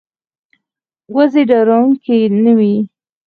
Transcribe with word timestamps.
وزې 1.15 1.43
ډارېدونکې 1.49 2.15
نه 2.43 2.51
وي 2.57 2.75